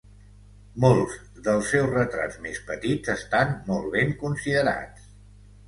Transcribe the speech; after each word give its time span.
Molts 0.85 1.17
dels 1.47 1.69
seus 1.73 1.91
retrats 1.91 2.41
més 2.47 2.63
petits 2.71 3.13
estan 3.19 3.55
molt 3.71 3.89
ben 3.99 4.17
considerats. 4.25 5.09